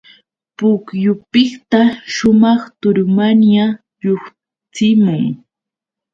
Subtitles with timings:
[0.57, 1.81] Pukyupiqta
[2.15, 3.65] sumaq turumanya
[4.01, 5.25] lluqsimun.